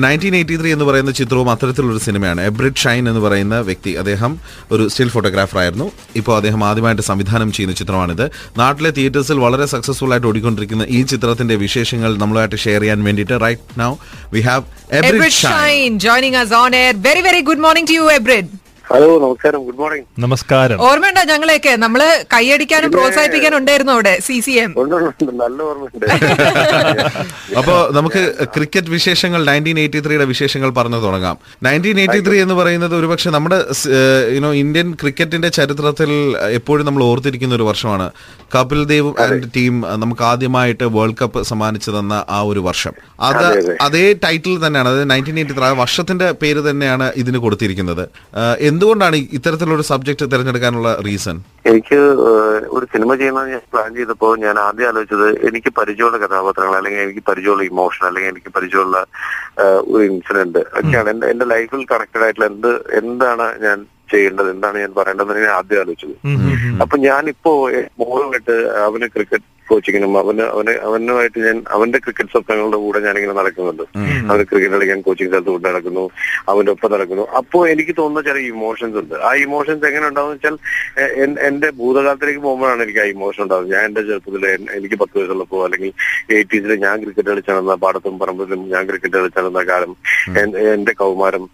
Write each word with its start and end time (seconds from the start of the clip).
Nineteen 0.00 0.36
eighty 0.36 0.56
three 0.60 0.72
എന്ന് 0.72 0.84
പറയുന്ന 0.84 1.10
ചിത്രവും 1.10 1.50
അത്തരത്തിലുള്ള 1.50 1.98
സിനിമയാണ്. 1.98 2.40
എബ്രിഡ് 2.40 2.76
ഷൈൻ 2.76 3.08
എന്ന് 3.08 3.20
പറയുന്ന 3.20 3.60
വ്യക്തി. 3.60 3.90
അദ്ദേഹം 3.90 4.40
ഒരു 4.72 4.88
സ്റ്റിൽ 4.88 5.08
ഫോട്ടോഗ്രാഫർ 5.08 5.58
ആയിരുന്നു. 5.58 5.92
ഇപ്പോൾ 6.16 6.36
അദ്ദേഹം 6.36 6.64
ആദ്യമായിട്ട് 6.64 7.02
സംവിധാനം 7.02 7.52
ചെയ്യുന്ന 7.52 7.76
ചിത്രമാണിത്. 7.76 8.30
നാട്ടിലെ 8.58 8.90
തിയേറ്റേഴ്സിൽ 8.90 9.38
വളരെ 9.38 9.66
സക്സസ്ഫുൾ 9.66 10.12
ആയിട്ട് 10.12 10.26
ഓടിക്കൊണ്ടിരിക്കുന്ന 10.26 10.86
ഈ 10.88 11.02
ചിത്രത്തിന്റെ 11.02 11.54
വിശേഷങ്ങൾ 11.54 12.16
നമ്മളുമായിട്ട് 12.16 12.56
ഷെയർ 12.56 12.80
ചെയ്യാൻ 12.80 13.04
വേണ്ടിയിട്ട് 13.04 13.40
right 13.42 13.80
now 13.80 13.94
we 14.32 14.40
have 14.40 14.62
Abrid 14.92 15.30
Shine. 15.30 15.98
Joining 15.98 16.20
joining 16.22 16.34
us 16.42 16.52
on 16.52 16.72
air. 16.72 16.92
Very, 16.94 17.22
very 17.22 17.42
good 17.42 17.60
morning 17.64 17.86
to 17.86 17.94
you, 17.98 18.04
Ebrid. 18.18 18.61
Hello 18.90 19.08
നമസ്കാരം. 19.22 19.60
ഗുഡ് 19.64 19.78
മോർണിംഗ് 19.78 20.06
നമസ്കാരം. 20.18 20.78
ഓർമ്മയുണ്ടോ 20.80 21.22
ഞങ്ങളെയൊക്കെ? 21.22 21.76
നമ്മൾ 21.76 22.00
കൈയടിക്കാനും 22.34 22.92
പ്രോത്സാഹിപ്പിക്കാനും 22.92 23.56
ഉണ്ടായിരുന്നു 23.58 23.92
അവിടെ 23.92 24.18
സി 24.26 24.40
സി 24.40 24.50
എം. 24.50 24.70
നല്ല 25.42 25.62
ഓർമ്മയുണ്ട്. 25.62 26.06
അപ്പോ 27.60 27.88
നമുക്ക് 27.92 28.22
ക്രിക്കറ്റ് 28.56 28.90
വിശേഷങ്ങൾ 28.90 29.44
നയന്റീൻ 29.44 29.78
എയ്റ്റി 29.78 30.00
ത്രീയുടെ 30.06 30.24
വിശേഷങ്ങൾ 30.24 30.70
പറഞ്ഞു 30.70 30.96
തുടങ്ങാം. 30.96 31.38
നയന്റീൻ 31.62 32.00
എയ്റ്റി 32.00 32.20
ത്രീ 32.28 32.42
എന്ന് 32.42 32.54
പറയുന്നത് 32.54 32.96
ഒരുപക്ഷെ 32.96 33.30
നമ്മുടെ 33.30 33.58
യുനോ 34.36 34.52
ഇന്ത്യൻ 34.52 34.94
ക്രിക്കറ്റിന്റെ 34.94 35.48
ചരിത്രത്തിൽ 35.48 36.12
എപ്പോഴും 36.50 36.86
നമ്മൾ 36.86 37.04
ഓർത്തിരിക്കുന്ന 37.04 37.54
ഒരു 37.54 37.62
വർഷമാണ്. 37.62 38.10
കപിൽ 38.56 38.84
ദേവ് 38.84 39.22
ആൻഡ് 39.22 39.48
ടീം 39.56 39.84
നമുക്ക് 39.96 40.22
ആദ്യമായിട്ട് 40.22 40.84
വേൾഡ് 40.84 41.16
കപ്പ് 41.22 41.42
സമ്മാനിച്ചു 41.42 41.90
തന്ന 41.90 42.24
ആ 42.28 42.40
ഒരു 42.42 42.60
വർഷം. 42.60 42.92
അത് 43.20 43.76
അതെ, 43.80 44.12
ടൈറ്റിൽ 44.24 44.66
തന്നെയാണ്. 44.66 44.88
അതായത് 44.88 45.10
നയന്റീൻ 45.10 45.38
എയ്റ്റി 45.38 45.52
ത്രീ 45.52 45.64
ആ 45.64 45.72
വർഷത്തിന്റെ 45.72 46.32
പേര് 46.32 46.70
തന്നെയാണ് 46.70 47.12
ഇതിന് 47.16 47.38
കൊടുത്തിരിക്കുന്നത്. 47.38 48.04
എന്തുകൊണ്ടാണ് 48.72 49.16
ഇത്തരത്തിലുള്ള 49.38 49.50
ഇത്തരത്തിലൊരു 49.62 49.84
സബ്ജക്ട് 49.90 50.24
തിരഞ്ഞെടുക്കാനുള്ള 50.32 50.88
റീസൺ? 51.06 51.36
എനിക്ക് 51.70 51.98
ഒരു 52.76 52.84
സിനിമ 52.92 53.10
ചെയ്യണമെന്ന് 53.20 53.52
ഞാൻ 53.54 53.62
പ്ലാൻ 53.72 53.90
ചെയ്തപ്പോൾ 53.98 54.32
ഞാൻ 54.44 54.56
ആദ്യം 54.66 54.88
ആലോചിച്ചത് 54.90 55.28
എനിക്ക് 55.48 55.70
പരിചയമുള്ള 55.78 56.18
കഥാപാത്രങ്ങൾ 56.22 56.74
അല്ലെങ്കിൽ 56.78 57.02
എനിക്ക് 57.06 57.22
പരിചയമുള്ള 57.28 57.64
ഇമോഷൻ 57.72 58.04
അല്ലെങ്കിൽ 58.08 58.32
എനിക്ക് 58.34 58.50
പരിചയമുള്ള 58.56 58.98
ഒരു 59.92 60.02
ഇൻസിഡന്റ് 60.10 60.62
ഒക്കെയാണ്. 60.78 61.10
എന്റെ 61.14 61.26
എന്റെ 61.32 61.46
ലൈഫിൽ 61.54 61.82
കണക്റ്റഡ് 61.92 62.24
ആയിട്ടുള്ള 62.26 62.48
എന്ത് 62.52 62.70
എന്താണ് 63.00 63.46
ഞാൻ 63.66 63.78
ചെയ്യേണ്ടത് 64.12 64.48
എന്താണ് 64.54 64.76
ഞാൻ 64.84 64.92
പറയേണ്ടതെന്ന് 64.98 65.44
ഞാൻ 65.46 65.54
ആദ്യം 65.60 65.80
ആലോചിച്ചത്. 65.82 66.16
അപ്പൊ 66.84 66.96
ഞാനിപ്പോ 67.08 67.52
മോളുമായിട്ട് 68.02 68.56
അവന് 68.86 69.08
ക്രിക്കറ്റ് 69.16 69.48
കോച്ചിങ്ങിനും 69.72 70.12
അവന് 70.22 70.44
അവന് 70.54 70.72
അവനുമായിട്ട് 70.88 71.38
ഞാൻ 71.46 71.58
അവന്റെ 71.76 71.98
ക്രിക്കറ്റ് 72.04 72.32
സ്വപ്നങ്ങളുടെ 72.34 72.78
കൂടെ 72.84 72.98
ഞാനിങ്ങനെ 73.06 73.34
നടക്കുന്നുണ്ട്. 73.40 73.84
അവന് 74.30 74.44
ക്രിക്കറ്റ് 74.50 74.74
കളിക്കാൻ 74.76 75.00
കോച്ചിങ് 75.06 75.30
സ്ഥലത്ത് 75.32 75.50
കൊണ്ട് 75.52 75.66
നടക്കുന്നു 75.70 76.04
അവന്റെ 76.52 76.72
ഒപ്പം 76.74 76.90
നടക്കുന്നു. 76.94 77.24
അപ്പോ 77.40 77.58
എനിക്ക് 77.72 77.94
തോന്നുന്ന 78.00 78.22
ചില 78.28 78.38
ഇമോഷൻസ് 78.52 78.98
ഉണ്ട്. 79.02 79.16
ആ 79.28 79.30
ഇമോഷൻസ് 79.46 79.86
എങ്ങനെ 79.90 80.06
ഉണ്ടാവും 80.10 80.32
വെച്ചാൽ 80.34 80.56
എന്റെ 81.48 81.68
ഭൂതകാലത്തിലേക്ക് 81.80 82.42
പോകുമ്പോഴാണ് 82.46 82.82
എനിക്ക് 82.86 83.02
ആ 83.04 83.06
ഇമോഷൻ 83.14 83.42
ഉണ്ടാവുന്നത്. 83.46 83.74
ഞാൻ 83.76 83.84
എന്റെ 83.90 84.02
ചെറുപ്പത്തിൽ 84.08 84.46
എനിക്ക് 84.78 84.98
പത്ത് 85.02 85.16
വയസ്സുള്ളപ്പോ 85.18 85.58
അല്ലെങ്കിൽ 85.66 85.92
എയ്റ്റീസിൽ 86.38 86.72
ഞാൻ 86.86 86.96
ക്രിക്കറ്റ് 87.04 87.30
കളിച്ച് 87.30 87.50
നടന്ന 87.52 87.76
പാടത്തും 87.84 88.16
പറമ്പിലും 88.22 88.62
ഞാൻ 88.74 88.82
ക്രിക്കറ്റ് 88.90 89.16
കളിച്ച് 89.18 89.38
നടന്ന 89.40 89.62
കാലം 89.72 89.92
എന്റെ 90.76 90.92
കൗമാരം 91.02 91.44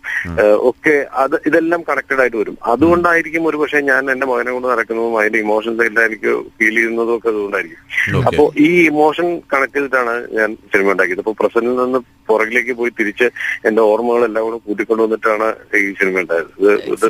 ഒക്കെ 0.70 0.96
അത് 1.22 1.36
ഇതെല്ലാം 1.48 1.80
കണക്റ്റഡ് 1.88 2.20
ആയിട്ട് 2.22 2.38
വരും. 2.40 2.56
അതുകൊണ്ടായിരിക്കും 2.72 3.46
ഒരു 3.50 3.56
പക്ഷേ 3.60 3.80
ഞാൻ 3.90 4.02
എന്റെ 4.14 4.26
മകനെ 4.30 4.50
കൊണ്ട് 4.54 4.68
നടക്കുന്നതും 4.72 5.16
അതിന്റെ 5.20 5.38
ഇമോഷൻസ് 5.44 5.86
എല്ലാം 5.88 6.04
എനിക്ക് 6.08 6.32
ഫീൽ 6.58 6.74
ചെയ്യുന്നതും 6.78 7.14
ഒക്കെ 7.16 7.28
അതുകൊണ്ടായിരിക്കും. 7.32 7.80
അപ്പോ 8.28 8.52
ഈ 8.56 8.68
ഇമോഷൻ 8.86 9.26
കണക്ട് 9.52 9.74
ചെയ്തിട്ടാണ് 9.74 10.14
ഞാൻ 10.36 10.56
സിനിമ 10.72 10.92
ഉണ്ടാക്കിയത്. 10.92 11.18
അപ്പൊ 11.18 11.32
പ്രസന്റിൽ 11.32 11.76
നിന്ന് 11.76 12.00
പുറകിലേക്ക് 12.30 12.74
പോയി 12.80 12.92
തിരിച്ച് 12.98 13.26
എന്റെ 13.68 13.82
ഓർമ്മകളെല്ലാം 13.90 14.44
കൂടെ 14.46 14.58
കൂട്ടിക്കൊണ്ടു 14.66 15.02
വന്നിട്ടാണ് 15.06 15.48
ഈ 15.82 15.84
സിനിമ 16.00 16.22
ഉണ്ടായത്. 16.24 16.50
ഇത് 16.62 16.72
ഇത് 16.94 17.08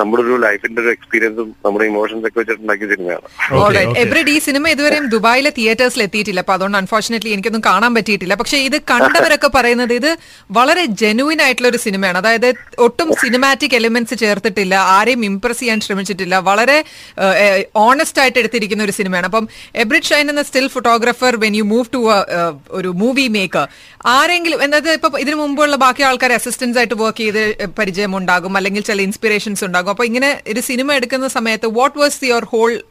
നമ്മുടെ 0.00 0.22
ഒരു 0.24 0.36
ലൈഫിന്റെ 0.46 0.80
ഒരു 0.84 0.90
എക്സ്പീരിയൻസും 0.96 1.48
നമ്മുടെ 1.66 1.86
ഇമോഷൻസ് 1.92 2.26
ഒക്കെ 2.28 2.38
വെച്ചിട്ടുണ്ടാക്കിയ 2.40 2.88
സിനിമയാണ്. 2.94 3.26
എബ്രിഡ് 4.04 4.32
ഈ 4.36 4.38
സിനിമ 4.48 4.68
ഇതുവരെയും 4.74 5.06
ദുബായിലെ 5.16 5.52
തിയേറ്റേഴ്സിൽ 5.58 6.02
എത്തിയിട്ടില്ല. 6.06 6.40
അപ്പൊ 6.44 6.54
അതുകൊണ്ട് 6.56 6.78
അൺഫോർച്ചുനേറ്റ്ലി 6.82 7.32
എനിക്കൊന്നും 7.36 7.64
കാണാൻ 7.70 7.92
പറ്റിയിട്ടില്ല. 7.98 8.36
പക്ഷെ 8.42 8.58
ഇത് 8.68 8.78
കണ്ടവരൊക്കെ 8.92 9.50
പറയുന്നത് 9.58 9.94
ഇത് 10.00 10.10
വളരെ 10.58 10.84
ജെനുവിൻ 11.02 11.40
ആയിട്ടുള്ള 11.46 11.68
ഒരു 11.72 11.80
സിനിമയാണ് 11.86 12.18
അതായത് 12.22 12.48
ഒട്ടും 12.86 13.08
സിനിമാറ്റിക് 13.22 13.76
എലിമെന്റ്സ് 13.80 14.16
ചേർത്തിട്ടില്ല 14.24 14.74
ആരെയും 14.96 15.22
ഇംപ്രസ് 15.30 15.60
ചെയ്യാൻ 15.62 15.80
ശ്രമിച്ചിട്ടില്ല 15.86 16.34
വളരെ 16.50 16.78
ഓണസ്റ്റ് 17.86 18.20
ആയിട്ട് 18.22 18.38
എടുത്തിരിക്കുന്ന 18.42 18.82
ഒരു 18.88 18.94
സിനിമയാണ് 18.98 19.26
അപ്പം 19.30 19.46
എബ്രിഡ് 19.84 20.08
ഷൈൻ 20.10 20.28
എന്ന 20.32 20.42
still 20.48 20.66
photographer 20.74 21.34
when 21.44 21.56
you 21.60 21.64
move 21.72 21.86
to 21.94 22.00
ഒരു 22.78 22.90
മൂവി 23.02 23.26
മേക്കർ 23.36 23.66
ആരെങ്കിലും 24.14 24.53
എന്നത് 24.62 24.90
ഇപ്പൊ 24.90 25.18
ഇതിനു 25.18 25.36
മുമ്പുള്ള 25.36 25.76
ബാക്കി 25.76 26.02
ആൾക്കാർ 26.02 26.32
അസിസ്റ്റൻസ് 26.32 26.78
ആയിട്ട് 26.78 26.94
വർക്ക് 26.94 27.18
ചെയ്ത് 27.18 27.68
പരിചയം 27.78 28.16
ഉണ്ടാകും 28.16 28.56
അല്ലെങ്കിൽ 28.56 28.82
ചില 28.82 29.00
ഇൻസ്പിറേഷൻസ് 29.02 29.64
ഉണ്ടാകും. 29.64 29.90
അപ്പൊ 29.90 30.04
ഇങ്ങനെ 30.04 30.42
ഒരു 30.48 30.60
സിനിമ 30.60 30.92
എടുക്കുന്ന 30.92 31.28
സമയത്ത് 31.28 31.66
what 31.66 31.98
was 31.98 32.24
your 32.24 32.44
whole 32.44 32.82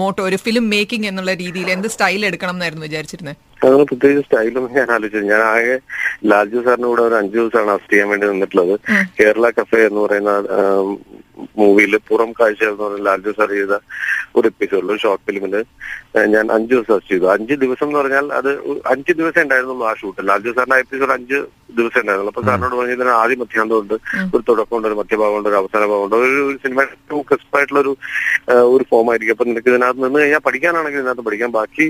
motto 0.00 0.22
ഒരു 0.28 0.36
ഫിലിം 0.36 0.64
മേക്കിംഗ് 0.74 1.08
എന്നുള്ള 1.10 1.34
രീതിയിൽ 1.34 1.68
എന്ത് 1.70 1.88
സ്റ്റൈൽ 1.94 2.22
എടുക്കണം 2.30 2.56
എന്നായിരുന്നു 2.56 2.86
വിചാരിച്ചിരുന്നത് 2.88 3.36
അങ്ങനെ 3.64 3.84
പ്രത്യേകിച്ച് 3.90 4.24
സ്റ്റൈലൊന്നും 4.26 4.76
ഞാൻ 4.78 4.88
ആലോചിച്ചു 4.94 5.20
ഞാൻ 5.32 5.42
ആകെ 5.52 5.76
ലാൽജു 6.30 6.60
സാറിന്റെ 6.66 6.88
കൂടെ 6.88 7.02
ഒരു 7.08 7.16
അഞ്ചു 7.20 7.36
ദിവസമാണ് 7.38 7.72
അസ്റ്റ് 7.76 7.92
ചെയ്യാൻ 7.92 8.08
വേണ്ടി 8.10 8.26
നിന്നിട്ടുള്ളത്. 8.32 8.74
കേരള 9.18 9.46
കഫേ 9.56 9.80
എന്ന് 9.88 10.00
പറയുന്ന 10.04 10.32
മൂവിയിൽ 11.58 11.94
പുറം 12.08 12.30
കാഴ്ച 12.38 12.62
എന്ന് 12.68 12.82
പറയുന്ന 12.82 13.06
ലാൽജു 13.08 13.32
സാർ 13.38 13.48
ചെയ്ത 13.58 13.74
ഒരു 14.38 14.46
എപ്പിസോഡിൽ 14.52 14.98
ഷോർട്ട് 15.02 15.24
ഫിലിമിൽ 15.28 15.54
ഞാൻ 16.34 16.44
അഞ്ചു 16.56 16.72
ദിവസം 16.74 16.94
അസ്റ്റ് 16.96 17.12
ചെയ്തു. 17.12 17.26
അഞ്ച് 17.34 17.54
ദിവസം 17.64 17.86
എന്ന് 17.88 17.98
പറഞ്ഞാൽ 18.00 18.26
അത് 18.38 18.50
അഞ്ചു 18.92 19.12
ദിവസം 19.20 19.40
ഉണ്ടായിരുന്നുള്ളൂ 19.44 19.86
ആ 19.90 19.92
ഷൂട്ട് 20.00 20.28
ലാൽജു 20.30 20.52
സാറിന്റെ 20.56 20.78
എപ്പിസോഡ് 20.84 21.14
അഞ്ച് 21.16 21.38
ദിവസം 21.78 22.00
ഉണ്ടായിരുന്നുള്ളൂ. 22.02 22.32
അപ്പൊ 22.34 22.44
സാറിനോട് 22.48 22.76
പറഞ്ഞതിന് 22.80 23.14
ആദ്യം 23.22 23.40
മധ്യാന്തമുണ്ട് 23.42 23.94
ഒരു 24.34 24.42
തുടക്കമുണ്ട് 24.48 24.88
ഒരു 24.90 24.98
മധ്യഭാഗമുണ്ട് 25.00 25.50
ഒരു 25.52 25.58
അവസാന 25.62 25.82
ഭാഗമുണ്ട്. 25.92 26.16
ഒരു 26.22 26.40
ഒരു 26.48 26.58
സിനിമ 26.64 26.84
ക്രിസ്പ് 27.30 27.56
ആയിട്ടുള്ള 27.58 27.80
ഒരു 27.84 27.94
ഒരു 28.74 28.84
ഫോം 28.90 29.10
ആയിരിക്കും. 29.12 29.34
അപ്പൊ 29.36 29.46
നിനക്ക് 29.58 29.70
ഇതിനകത്ത് 29.72 30.00
നിന്ന് 30.04 30.18
കഴിഞ്ഞാൽ 30.20 30.42
പഠിക്കാനാണെങ്കിൽ 30.46 31.00
ഇതിനകത്ത് 31.00 31.24
പഠിക്കാം. 31.28 31.50
ബാക്കി 31.58 31.86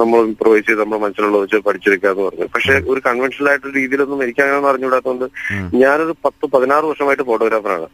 നമ്മൾ 0.00 0.18
ഇംപ്രൂവൈസ് 0.30 0.66
ചെയ്ത് 0.66 0.80
നമ്മൾ 0.82 0.98
മനസ്സിലുള്ള 1.04 1.36
വെച്ച് 1.42 1.58
പഠിച്ചെടുക്കാന്ന് 1.66 2.22
പറഞ്ഞു. 2.26 2.46
പക്ഷെ 2.54 2.74
ഒരു 2.90 3.00
കൺവെൻഷണൽ 3.06 3.48
ആയിട്ട് 3.50 3.68
രീതിയിലൊന്നും 3.78 4.22
എനിക്ക് 4.26 4.42
അങ്ങനെ 4.44 4.68
അറിഞ്ഞുകൂടാത്തതുകൊണ്ട് 4.70 5.26
ഞാനൊരു 5.82 6.14
പത്ത് 6.26 6.44
പതിനാറ് 6.54 6.86
വർഷമായിട്ട് 6.90 7.24
ഫോട്ടോഗ്രാഫറാണ് 7.30 7.88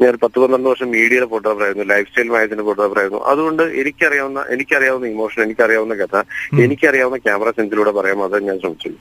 ഞാൻ 0.00 0.08
ഒരു 0.12 0.20
പത്ത് 0.24 0.38
പന്ത്രണ്ട് 0.42 0.68
വർഷം 0.72 0.88
മീഡിയയിലെ 0.96 1.28
ഫോട്ടോഗ്രാഫറായിരുന്നു 1.32 1.86
ലൈഫ് 1.92 2.08
സ്റ്റൈൽ 2.10 2.28
മാഗസിന്റെ 2.34 2.64
ഫോട്ടോഗ്രാഫർ 2.68 3.00
ആയിരുന്നു. 3.02 3.22
അതുകൊണ്ട് 3.32 3.62
എനിക്കറിയാവുന്ന 3.82 4.40
എനിക്കറിയാവുന്ന 4.56 5.06
ഇമോഷൻ 5.14 5.42
എനിക്കറിയാവുന്ന 5.46 5.96
കഥ 6.02 6.22
എനിക്കറിയാവുന്ന 6.64 7.20
ക്യാമറ 7.26 7.50
സെൻസിലൂടെ 7.58 7.94
പറയാൻ 7.98 8.18
മാത്രമേ 8.22 8.46
ഞാൻ 8.50 8.58
ശ്രമിച്ചു 8.64 8.92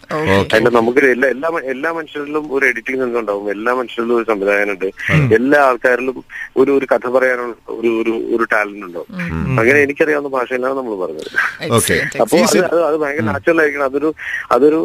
അതിന്റെ 0.53 0.73
നമുക്ക് 0.79 1.03
എല്ലാ 1.15 1.29
എല്ലാ 1.35 1.49
എല്ലാ 1.73 1.91
മനുഷ്യരിലും 1.99 2.45
ഒരു 2.55 2.63
എഡിറ്റിംഗ് 2.71 2.99
സെൻസ് 3.01 3.19
ഉണ്ടാവും. 3.21 3.45
എല്ലാ 3.55 3.71
മനുഷ്യരിലും 3.79 4.15
ഒരു 4.19 4.25
സംവിധായകനുണ്ട്. 4.31 4.87
എല്ലാ 5.37 5.59
ആൾക്കാരിലും 5.69 6.17
ഒരു 6.61 6.71
ഒരു 6.77 6.85
കഥ 6.93 7.07
പറയാനുള്ള 7.15 7.55
ഒരു 7.79 7.89
ഒരു 8.01 8.13
ഒരു 8.35 8.43
ടാലന്റ് 8.53 8.85
ഉണ്ടാവും 8.93 9.57
അങ്ങനെ 9.59 9.79
എനിക്കറിയാവുന്ന 9.85 10.31
ഭാഷയിലാണ് 10.37 10.75
നമ്മൾ 10.79 10.95
പറഞ്ഞത്. 11.03 11.31
Okay. 11.79 11.99
അപ്പൊ 12.23 12.37
അത് 12.51 12.77
അത് 12.89 12.97
ഭയങ്കര 13.03 13.25
നാച്ചുറൽ 13.31 13.59
ആയിരിക്കണം. 13.63 13.89
അതൊരു 13.89 14.11
അതൊരു 14.55 14.79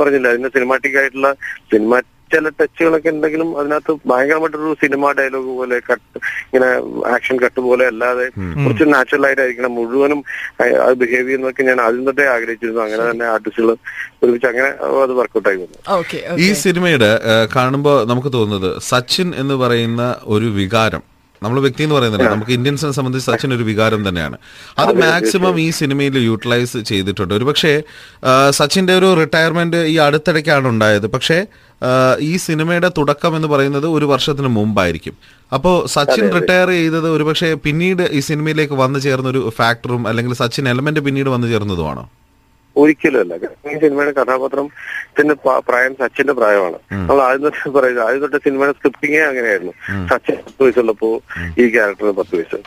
പറഞ്ഞില്ല? 0.00 0.28
അതിന്റെ 0.34 0.52
സിനിമാറ്റിക് 0.58 0.98
ആയിട്ടുള്ള 1.00 1.30
സിനിമ 1.72 2.02
ചില 2.32 2.48
ടച്ചുകളൊക്കെ 2.60 3.10
ഉണ്ടെങ്കിലും 3.14 3.48
അതിനകത്ത് 3.58 3.92
ഭയങ്കരമായിട്ടൊരു 4.10 4.70
സിനിമ 4.80 5.10
ഡയലോഗ് 5.18 5.52
പോലെ 5.58 5.76
കട്ട് 5.88 6.18
ഇങ്ങനെ 6.46 6.68
ആക്ഷൻ 7.16 7.36
കട്ട് 7.42 7.60
പോലെ 7.66 7.84
അല്ലാതെ 7.90 8.26
കുറച്ച് 8.62 8.84
നാച്ചുറൽ 8.94 9.26
ആയിട്ടായിരിക്കണം. 9.28 9.72
മുഴുവനും 9.78 10.20
അത് 10.86 10.94
ബിഹേവ് 11.02 11.26
ചെയ്യുന്നതൊക്കെ 11.28 11.62
ഞാൻ 11.70 11.80
ആദ്യം 11.86 12.04
തൊട്ടേ 12.08 12.26
ആഗ്രഹിച്ചിരുന്നു. 12.34 12.80
അങ്ങനെ 12.86 13.04
തന്നെ 13.10 13.26
ആർട്ടിസ്റ്റുകൾ 13.34 13.70
ഒരുമിച്ച് 14.22 14.48
അങ്ങനെ 14.52 14.70
അത് 15.04 15.12
വർക്കൗട്ട് 15.20 15.48
ആയി 15.50 15.60
വന്നു. 15.62 15.78
ഓക്കെ 15.98 16.20
ഈ 16.46 16.48
സിനിമയുടെ 16.64 17.10
കാണുമ്പോൾ 17.56 17.98
നമുക്ക് 18.12 18.32
തോന്നുന്നത് 18.38 18.70
സച്ചിൻ 18.90 19.30
എന്ന് 19.44 19.58
പറയുന്ന 19.64 20.02
ഒരു 20.36 20.50
വികാരം 20.60 21.04
നമ്മൾ 21.44 21.58
വ്യക്തി 21.64 21.82
എന്ന് 21.86 21.96
പറയുന്നില്ല 21.96 22.28
നമുക്ക് 22.34 22.52
ഇന്ത്യൻസിനെ 22.58 22.92
സംബന്ധിച്ച് 22.98 23.26
സച്ചിൻ 23.30 23.50
ഒരു 23.56 23.64
വികാരം 23.70 24.00
തന്നെയാണ്. 24.08 24.36
അത് 24.82 24.92
മാക്സിമം 25.04 25.60
ഈ 25.66 25.68
സിനിമയിൽ 25.80 26.16
യൂട്ടിലൈസ് 26.30 26.78
ചെയ്തിട്ടുണ്ട്. 26.90 27.32
ഒരു 27.38 27.46
പക്ഷേ 27.50 27.72
സച്ചിന്റെ 28.58 28.94
ഒരു 29.00 29.10
റിട്ടയർമെന്റ് 29.20 29.80
ഈ 29.92 29.96
അടുത്തിടയ്ക്കാണ് 30.06 30.68
ഉണ്ടായത്. 30.74 31.08
പക്ഷേ 31.16 31.38
ഈ 32.30 32.34
സിനിമയുടെ 32.46 32.90
തുടക്കം 32.98 33.32
എന്ന് 33.38 33.48
പറയുന്നത് 33.54 33.88
ഒരു 33.96 34.06
വർഷത്തിന് 34.12 34.50
മുമ്പായിരിക്കും. 34.58 35.16
അപ്പോൾ 35.56 35.74
സച്ചിൻ 35.94 36.26
റിട്ടയർ 36.36 36.68
ചെയ്തത് 36.76 37.08
ഒരുപക്ഷെ 37.16 37.50
പിന്നീട് 37.64 38.04
ഈ 38.18 38.20
സിനിമയിലേക്ക് 38.28 38.76
വന്നു 38.84 38.98
ചേർന്ന 39.06 39.28
ഒരു 39.34 39.42
ഫാക്ടറും 39.58 40.02
അല്ലെങ്കിൽ 40.12 40.34
സച്ചിൻ 40.42 40.68
എലമെന്റ് 40.74 41.00
പിന്നീട് 41.08 41.28
വന്നു 41.34 41.48
ചേർന്നതുമാണോ? 41.52 42.04
ഒരിക്കലും 42.76 43.20
അല്ല 43.20 43.34
ഈ 43.72 43.74
സിനിമയുടെ 43.82 44.12
കഥാപാത്രത്തിന്റെ 44.20 45.34
പിന്നെ 45.34 45.60
പ്രായം 45.68 45.92
സച്ചിന്റെ 46.00 46.32
പ്രായമാണ്. 46.32 46.78
നമ്മൾ 46.92 47.22
ആദ്യം 47.22 47.42
തൊട്ട് 47.44 47.70
പറയുന്നത് 47.76 48.04
ആദ്യം 48.06 48.20
തൊട്ട് 48.24 48.38
സിനിമയുടെ 48.46 48.74
സ്ക്രിപ്റ്റിങ്ങേ 48.78 49.22
അങ്ങനെയായിരുന്നു. 49.30 49.74
സച്ചിൻ 50.10 50.36
പത്ത് 50.46 50.62
വയസ്സുള്ളപ്പോ 50.64 51.10
ഈ 51.58 51.66
ക്യാരക്ടറിന് 51.74 52.16
പത്ത് 52.20 52.34
വയസ്സ്. 52.36 52.60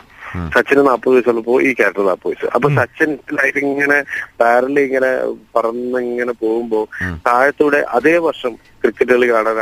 സച്ചിന് 0.52 0.82
നാൽപ്പത് 0.86 1.12
വയസ്സുള്ളപ്പോ 1.14 1.54
ഈ 1.60 1.70
ക്യാരക്ടർ 1.72 2.04
നാൽപ്പത് 2.04 2.30
വയസ്സ്. 2.30 2.48
അപ്പൊ 2.54 2.68
സച്ചിൻ 2.78 3.10
ലൈഫ് 3.38 3.58
ഇങ്ങനെ 3.64 3.98
പാരലി 4.40 4.82
ഇങ്ങനെ 4.82 5.10
പറന്നിങ്ങനെ 5.56 6.34
പോകുമ്പോ 6.42 6.80
താഴത്തൂടെ 7.26 7.80
അതേ 7.96 8.14
വർഷം 8.26 8.52
ക്രിക്കറ്റ് 8.82 9.12
കളി 9.12 9.26
കാണാൻ 9.30 9.56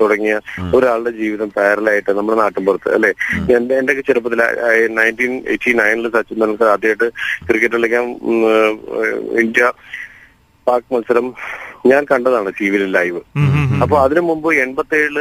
തുടങ്ങിയ 0.00 0.34
ഒരാളുടെ 0.76 1.12
ജീവിതം 1.20 1.48
പാരലായിട്ട് 1.56 2.10
നമ്മുടെ 2.18 2.36
നാട്ടിൻപുറത്ത് 2.40 2.90
അല്ലെ? 2.96 3.10
എന്റെ 3.56 3.74
എന്റെ 3.80 3.92
ഒക്കെ 3.94 4.04
ചെറുപ്പത്തിൽ 4.08 4.42
നയന്റീൻ 4.98 5.34
എയ്റ്റി 5.52 5.72
നയനിൽ 5.80 6.08
സച്ചിൻ 6.14 6.38
തന്നെ 6.42 6.68
ആദ്യമായിട്ട് 6.72 7.08
ക്രിക്കറ്റ് 7.48 7.76
കളിക്കാൻ 7.76 8.06
ഇന്ത്യ 9.42 9.64
പാക് 10.66 10.86
മത്സരം 10.92 11.26
ഞാൻ 11.90 12.02
കണ്ടതാണ് 12.10 12.50
ടി 12.58 12.66
വിയിൽ 12.72 12.84
ലൈവ് 12.96 13.20
അപ്പൊ 13.82 13.96
അതിനു 14.02 14.20
മുമ്പ് 14.28 14.48
എൺപത്തി 14.64 14.96
ഏഴിൽ 14.98 15.16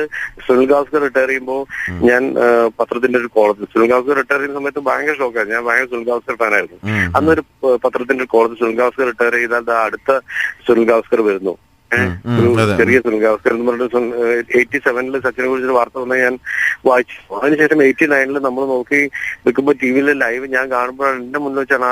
സുനിൽ 0.46 0.68
ഗാവസ്കർ 0.72 1.02
റിട്ടയർ 1.06 1.30
ചെയ്യുമ്പോൾ 1.30 1.62
ഞാൻ 2.10 2.22
പത്രത്തിന്റെ 2.80 3.18
ഒരു 3.20 3.30
കോളത്തിൽ 3.38 3.70
സുനിൽ 3.74 3.90
ഗാവസ്കർ 3.94 4.18
റിട്ടയർ 4.22 4.40
ചെയ്യുന്ന 4.40 4.60
സമയത്ത് 4.60 4.84
ഭയങ്കര 4.90 5.16
ഷോക്കായിരുന്നു 5.22 5.56
ഞാൻ 5.58 5.66
ഭയങ്കര 5.70 5.90
സുനിൽ 5.94 6.08
ഗാവസ്കർ 6.12 6.38
ഫാനായിരുന്നു 6.42 6.80
അന്നൊരു 7.18 7.44
പത്രത്തിന്റെ 7.86 8.24
ഒരു 8.24 8.32
കോളത്തിൽ 8.36 8.60
സുനിൽ 8.62 8.78
ഗാവസ്കർ 8.82 9.08
റിട്ടയർ 9.12 9.36
ചെയ്താൽ 9.38 9.72
അടുത്ത 9.88 10.12
സുനിൽ 10.68 10.86
ഗാസ്കർ 10.92 11.22
വരുന്നു. 11.30 11.56
ഒരു. 11.96 12.76
ചെറിയ 12.80 12.98
സിനിമ 13.06 13.20
ഗാവസ്കർ 13.24 13.52
എന്ന് 13.56 13.66
പറഞ്ഞിട്ട് 13.70 14.00
എയ്റ്റി 14.60 14.80
സെവനിൽ 14.86 15.16
സച്ചിനെ 15.26 15.48
കുറിച്ചൊരു 15.48 15.76
വാർത്ത 15.78 15.98
വന്ന 16.04 16.16
ഞാൻ 16.24 16.36
വായിച്ചു. 16.90 17.18
അതിനുശേഷം 17.40 17.80
എയ്റ്റി 17.88 18.06
നയനിൽ 18.14 18.40
നമ്മൾ 18.48 18.64
നോക്കി 18.74 19.00
നിൽക്കുമ്പോൾ 19.46 19.76
ടി 19.82 19.90
വിയിലെ 19.96 20.14
ലൈവ് 20.24 20.46
ഞാൻ 20.56 20.66
കാണുമ്പോഴാണ് 20.76 21.20
എന്റെ 21.24 21.40
മുന്നിൽ 21.46 21.62
വെച്ചാണ് 21.64 21.90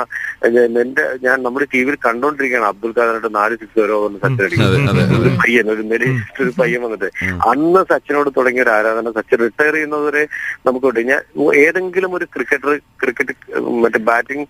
എന്റെ 0.84 1.04
ഞാൻ 1.26 1.36
നമ്മുടെ 1.46 1.66
ടി 1.72 1.80
വിയിൽ 1.84 1.98
കണ്ടോണ്ടിരിക്കുകയാണ് 2.06 2.68
അബ്ദുൽ 2.72 2.94
ഖാദറിന്റെ 2.98 3.32
നാല് 3.38 3.54
സിക്സ് 3.62 3.82
ഓരോ 3.86 3.98
വന്ന് 4.04 4.20
സച്ചിൻ 4.24 4.44
അടിക്കുന്നത്. 4.46 5.02
ഒരു 5.20 5.32
പയ്യൻ 5.42 5.66
ഒരു 5.74 5.84
നെരി 5.92 6.10
ഒരു 6.42 6.52
പയ്യൻ 6.60 6.82
വന്നിട്ട്. 6.86 7.10
അന്ന് 7.52 7.82
സച്ചിനോട് 7.92 8.30
തുടങ്ങിയ 8.38 8.64
ഒരു 8.66 8.74
ആരാധന 8.78 9.12
സച്ചിൻ 9.18 9.38
റിട്ടയർ 9.44 9.74
ചെയ്യുന്നതുവരെ 9.78 10.24
നമുക്ക്. 10.68 10.86
ഞാൻ 11.10 11.20
ഏതെങ്കിലും 11.64 12.10
ഒരു 12.16 12.26
ക്രിക്കറ്റർ 12.34 12.70
ക്രിക്കറ്റ് 13.02 13.34
മറ്റേ 13.82 14.00
ബാറ്റിംഗ് 14.08 14.46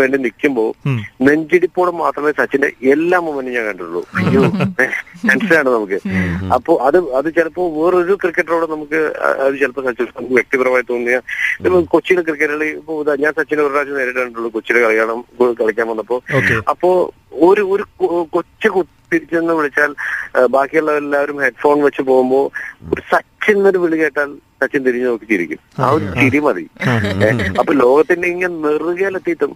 വേണ്ടി 0.00 0.18
നിൽക്കുമ്പോൾ 0.26 0.70
നെഞ്ചിടിപ്പോടെ 1.26 1.92
മാത്രമേ 2.02 2.30
സച്ചിന്റെ 2.40 2.68
എല്ലാ 2.92 3.18
മൊമെന്റും 3.26 3.54
ഞാൻ 3.56 3.64
കണ്ടുള്ളൂ 3.70 4.02
അയ്യോ 4.20 4.42
ടെൻഷനാണ് 5.28 5.70
നമുക്ക്. 5.70 5.98
അപ്പോ 6.56 6.72
അത് 6.88 6.98
അത് 7.14 7.28
ചിലപ്പോ 7.36 7.64
വേറൊരു 7.76 8.14
ക്രിക്കറ്ററോട് 8.22 8.66
നമുക്ക് 8.70 9.00
അത് 9.44 9.54
ചിലപ്പോ 9.58 9.82
സച്ചിൻ 9.82 10.08
നമുക്ക് 10.16 10.34
വ്യക്തിപരമായി 10.34 10.84
തോന്നിയ 10.90 11.16
കൊച്ചിയിലെ 11.90 12.22
ക്രിക്കറ്റുകളിൽ 12.22 12.70
ഇപ്പൊ 12.72 12.92
ഞാൻ 13.22 13.32
സച്ചിനെ 13.32 13.62
ഒരു 13.62 13.72
പ്രാവശ്യം 13.72 13.98
നേരിട്ടുള്ളൂ 13.98 14.50
കൊച്ചിയിലെ 14.50 14.82
കളിയാണ് 14.84 15.16
കളിക്കാൻ 15.60 15.88
വന്നപ്പോ. 15.88 16.18
അപ്പോ 16.72 16.90
ഒരു 17.42 17.62
ഒരു 17.72 17.84
കൊച്ചു 18.32 18.68
കുത്തിരിച്ചെന്ന് 18.68 19.54
വിളിച്ചാൽ 19.54 19.90
ബാക്കിയുള്ള 20.50 20.92
എല്ലാവരും 20.96 21.36
ഹെഡ്ഫോൺ 21.44 21.78
വെച്ച് 21.82 22.02
പോകുമ്പോ 22.02 22.40
ഒരു 22.92 23.02
സച്ചിൻ 23.10 23.56
എന്നൊരു 23.56 23.78
വിളി 23.78 23.96
കേട്ടാൽ 23.98 24.30
സച്ചിൻ 24.62 24.82
തിരിഞ്ഞു 24.84 25.06
നോക്കി 25.06 25.26
ചിരിക്കും. 25.30 25.60
ആ 25.78 25.86
ഒരു 25.90 26.06
ചിരി 26.18 26.40
മതി. 26.40 26.64
അപ്പൊ 27.60 27.72
ലോകത്തിന്റെ 27.82 28.28
ഇങ്ങനെ 28.28 28.54
നെറുകയിലെത്തിയിട്ടും 28.66 29.52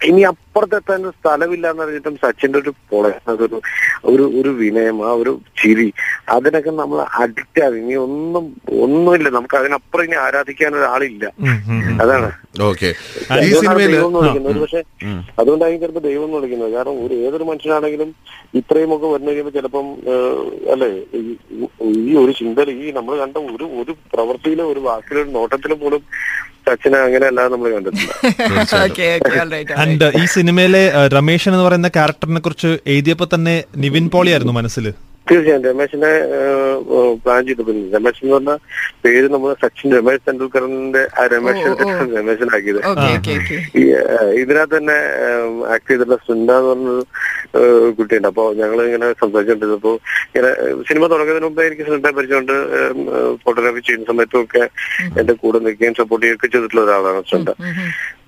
ഇനി 0.00 0.22
അപ്പുറത്തെത്താൻ 0.22 1.00
സ്ഥലമില്ല 1.10 1.70
എന്ന് 1.70 1.82
പറഞ്ഞിട്ടും 1.82 2.14
സച്ചിന്റെ 2.16 2.58
ഒരു 2.58 2.72
പൊള 2.90 3.06
അതൊരു 3.28 3.58
ഒരു 4.04 4.24
ഒരു 4.40 4.48
വിനയം 4.58 5.04
ആ 5.04 5.12
ഒരു 5.14 5.32
ചിരി 5.56 5.86
അതിനൊക്കെ 6.28 6.70
നമ്മൾ 6.72 6.98
അഡിക്റ്റ് 7.20 7.60
ആകും 7.64 7.78
ഇനി 7.78 7.94
ഒന്നും 8.04 8.44
ഒന്നുമില്ല. 8.82 9.28
നമുക്ക് 9.28 9.56
അതിനപ്പുറം 9.56 10.04
ഇനി 10.04 10.16
ആരാധിക്കാൻ 10.16 10.72
ഒരാളില്ല. 10.76 11.24
അതാണ്. 12.02 12.28
ദൈവം 13.92 14.12
വിളിക്കുന്നത്. 14.18 14.60
പക്ഷെ 14.62 14.80
അതുകൊണ്ടായിരിക്കും 15.38 15.84
ചിലപ്പോൾ 15.84 16.04
ദൈവം 16.08 16.24
എന്ന് 16.24 16.36
വിളിക്കുന്നത്. 16.36 16.72
കാരണം 16.72 17.04
ഒരു 17.04 17.14
ഏതൊരു 17.24 17.44
മനുഷ്യനാണെങ്കിലും 17.44 18.10
ഇത്രയും 18.54 18.94
ഒക്കെ 18.96 19.06
വന്നു 19.06 19.30
കഴിയുമ്പോൾ 19.30 19.52
ചിലപ്പം 19.52 19.86
അല്ലേ? 20.72 20.90
ഈ- 21.20 21.38
ഈ 22.02 22.16
ഒരു 22.16 22.32
ചിന്തയിൽ 22.32 22.70
ഈ 22.78 22.92
നമ്മൾ 22.92 23.16
കണ്ട 23.18 23.36
ഒരു 23.50 23.66
ഒരു 23.80 23.94
പ്രവൃത്തിയിലോ 24.12 24.66
ഒരു 24.66 24.80
വാക്കിലോ 24.80 25.20
ഒരു 25.20 25.30
നോട്ടത്തിലും 25.30 25.78
പോലും 25.78 26.02
സച്ചിനെ 26.68 27.00
അങ്ങനെ 27.00 27.26
അല്ലാതെ 27.30 27.50
നമ്മൾ 27.54 27.74
കണ്ടിട്ടില്ല 27.74 28.12
ഓക്കെ 28.80 29.08
ഓക്കെ 29.16 29.34
ഓൾറൈറ്റ് 29.40 29.76
ആൻഡ് 29.82 30.08
ഈ 30.20 30.24
സിനിമയിലെ 30.36 30.82
രമേശൻ 31.14 31.52
എന്ന് 31.52 31.66
പറയുന്ന 31.66 31.90
ക്യാരക്ടറിനെ 31.94 32.40
കുറിച്ച് 32.40 32.72
എഴുതിയപ്പോ 32.86 33.28
തന്നെ 33.34 33.56
നിവിൻ 33.76 34.06
പോളി 34.08 34.30
ആയിരുന്നു 34.30 34.56
മനസ്സിൽ 34.58 34.86
തീർച്ചയായും 35.28 35.64
രമേശിനെ 35.68 36.10
പ്ലാൻ 37.22 37.40
ചെയ്തിട്ടുണ്ട്. 37.46 37.88
രമേശ് 37.94 38.20
എന്ന് 38.24 38.34
പറഞ്ഞ 38.36 38.52
പേര് 39.04 39.26
നമ്മൾ 39.34 39.50
സച്ചിൻ 39.62 39.88
രമേശ് 39.96 40.22
തെണ്ടുൽക്കറിന്റെ 40.28 41.02
ആ 41.20 41.24
രമേശ്. 41.34 41.64
രമേശനാക്കിയത്. 42.16 42.80
ഇതിനകത്ത് 44.42 44.76
തന്നെ 44.76 44.98
ആക്ട് 45.74 45.88
ചെയ്തിട്ടുള്ള 45.90 46.18
സുന്ദ 46.28 46.50
എന്ന് 46.58 46.70
പറഞ്ഞൊരു 46.70 47.04
ഏഹ്, 47.58 47.90
കുട്ടിയുണ്ട്. 47.98 48.28
അപ്പൊ 48.30 48.44
ഞങ്ങൾ 48.60 48.78
ഇങ്ങനെ 48.88 49.06
സംസാരിച്ചോണ്ടിരുന്നപ്പോ 49.22 49.92
ഇങ്ങനെ 50.30 50.50
സിനിമ 50.88 51.04
തുടങ്ങുന്നതിന് 51.12 51.46
മുമ്പേ 51.48 51.66
എനിക്ക് 51.68 51.86
സുന്ദ 51.90 52.10
പരിചയമുണ്ട്. 52.18 52.56
ഫോട്ടോഗ്രാഫി 53.44 53.82
ചെയ്യുന്ന 53.86 54.10
സമയത്തും 54.12 54.42
ഒക്കെ 54.44 54.62
എന്റെ 55.20 55.34
കൂടെ 55.42 55.58
നിൽക്കുകയും 55.66 55.98
സപ്പോർട്ട് 56.00 56.24
ചെയ്യുകയൊക്കെ 56.24 56.50
ചെയ്തിട്ടുള്ള 56.54 56.84
ഒരാളാണ് 56.86 57.22
സുന്ദ 57.32 57.50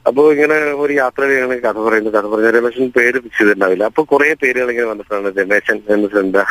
അപ്പൊ 0.09 0.23
ഇങ്ങനെ 0.33 0.57
ഒരു 0.83 0.93
യാത്രയിലാണ് 1.01 1.55
കഥ 1.65 1.79
പറയുന്നത് 1.87 2.15
കഥ 2.15 2.27
പറഞ്ഞ 2.33 2.51
രമേശൻ 2.57 2.87
പേര് 2.97 3.19
ഫിക്സ് 3.25 3.39
ചെയ്തിട്ടുണ്ടാവില്ല. 3.39 3.85
അപ്പൊ 3.91 4.03
കുറെ 4.13 4.29
പേരുകൾ 4.43 4.69
ഇങ്ങനെ 4.73 4.87
വന്നിട്ടാണ് 4.91 5.33
രമേശൻ 5.39 5.77
എന്ന് 5.95 6.09
എന്താ 6.21 6.45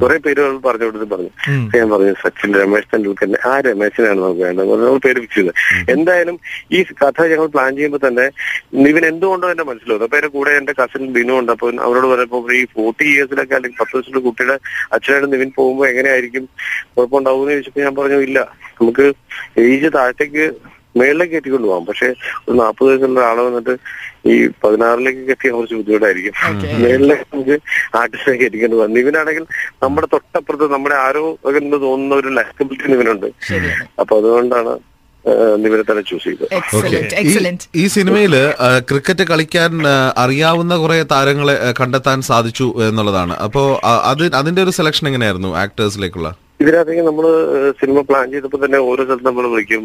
കുറെ 0.00 0.16
പേരുകൾ 0.24 0.52
പറഞ്ഞു 0.66 0.86
കൊടുത്ത് 0.88 1.08
പറഞ്ഞു. 1.14 1.30
ഞാൻ 1.74 1.86
പറഞ്ഞു 1.92 2.12
സച്ചിൻ 2.22 2.50
രമേശ് 2.60 2.88
തെണ്ടുൽക്കറിന്റെ 2.92 3.40
ആ 3.50 3.54
രമേശനാണ് 3.68 4.20
നമുക്ക് 4.24 4.42
വേണ്ടത്. 4.46 4.70
നമ്മൾ 4.82 5.00
പേര് 5.06 5.18
ഫിക്സ് 5.24 5.38
ചെയ്തത് 5.38 5.90
എന്തായാലും 5.96 6.38
ഈ 6.76 6.80
കഥ 7.02 7.26
ഞങ്ങൾ 7.32 7.46
പ്ലാൻ 7.46 7.72
ചെയ്യുമ്പോൾ 7.76 8.02
തന്നെ 8.06 8.26
നിവിൻ 8.84 9.06
എന്തുകൊണ്ടോ 9.12 9.50
എന്റെ 9.54 9.66
മനസ്സിലാവും. 9.70 10.04
അപ്പൊ 10.06 10.18
എന്റെ 10.20 10.30
കൂടെ 10.36 10.52
എന്റെ 10.60 10.74
കസിൻ 10.80 11.04
ബിനു 11.18 11.34
ഉണ്ട്. 11.40 11.52
അപ്പൊ 11.52 11.68
അവരോട് 11.86 12.08
പറയുമ്പോ 12.14 12.40
ഈ 12.60 12.64
ഫോർട്ടി 12.74 13.04
ഇയേഴ്സിലൊക്കെ 13.12 13.56
അല്ലെങ്കിൽ 13.58 13.78
പത്ത് 13.80 13.96
വർഷത്തിലെ 13.96 14.22
കുട്ടിയുടെ 14.28 14.56
അച്ഛനായിട്ട് 14.92 15.32
നിവിൻ 15.34 15.52
പോകുമ്പോൾ 15.58 15.88
എങ്ങനെയായിരിക്കും? 15.88 16.46
കുഴപ്പമുണ്ടാവും 16.94 17.42
എന്ന് 17.42 17.54
ചോദിച്ചപ്പോ 17.54 17.82
ഞാൻ 17.86 17.96
പറഞ്ഞു 18.00 18.20
ഇല്ല. 18.28 18.38
നമുക്ക് 18.80 19.06
ഏജ് 19.66 19.90
താഴത്തേക്ക് 19.98 20.46
മേളിലേക്ക് 20.96 21.32
കയറ്റിക്കൊണ്ട് 21.32 21.68
പോകാം. 21.68 21.86
പക്ഷെ 21.86 22.06
ഒരു 22.48 22.56
നാൽപ്പത് 22.56 22.88
വയസ്സുള്ള 22.88 23.20
ആളെ 23.20 23.42
വന്നിട്ട് 23.42 23.74
ഈ 24.28 24.46
പതിനാറിലേക്ക് 24.64 25.22
കെട്ടിയാൽ 25.28 25.54
കുറച്ച് 25.54 25.74
ബുദ്ധിമുട്ടായിരിക്കും. 25.74 26.34
മേളിലേക്ക് 26.82 27.26
നമുക്ക് 27.34 27.56
ആർട്ടിസ്റ്റിനെ 27.96 28.36
കയറ്റിക്കൊണ്ട് 28.38 28.76
പോകാം. 28.76 28.94
നിവിനാണെങ്കിൽ 28.94 29.46
നമ്മുടെ 29.82 30.08
തൊട്ടപ്പുറത്ത് 30.12 30.72
നമ്മുടെ 30.72 30.94
ആരോ 30.94 31.38
ഒക്കെ 31.44 31.58
എന്ന് 31.58 31.76
തോന്നുന്ന 31.76 32.14
ഒരു 32.14 32.28
ലാക്കബിലിറ്റി 32.28 32.90
നിവിനുണ്ട്. 32.92 33.28
അപ്പൊ 34.00 34.18
അതുകൊണ്ടാണ് 34.18 34.78
ആ, 35.24 35.32
തന്നെ 35.90 36.02
ചൂസ് 36.02 36.24
ചെയ്തത്. 36.24 36.54
എക്സലന്റ് 36.54 37.14
എക്സലന്റ് 37.14 37.66
ഈ 37.74 37.86
സിനിമയിൽ 37.86 38.34
ക്രിക്കറ്റ് 38.78 39.24
കളിക്കാൻ 39.24 39.82
അറിയാവുന്ന 40.16 40.76
കുറെ 40.76 41.02
താരങ്ങളെ 41.02 41.72
കണ്ടെത്താൻ 41.80 42.22
സാധിച്ചു 42.22 42.74
എന്നുള്ളതാണ്. 42.88 43.36
അപ്പോ 43.36 43.80
അത് 43.84 44.34
അതിന്റെ 44.34 44.62
ഒരു 44.62 44.70
സെലക്ഷൻ 44.70 45.06
എങ്ങനെയായിരുന്നു 45.06 45.56
ആക്ടേഴ്സിലേക്കുള്ള 45.56 46.30
ഇതിനകത്തേക്ക് 46.62 47.04
നമ്മൾ 47.06 47.26
സിനിമ 47.80 48.00
പ്ലാൻ 48.00 48.26
ചെയ്തപ്പോൾ 48.32 48.60
തന്നെ 48.64 48.78
ഓരോ 48.88 49.04
സ്ഥലത്ത് 49.04 49.28
നമ്മൾ 49.28 49.46
വിളിക്കും. 49.52 49.84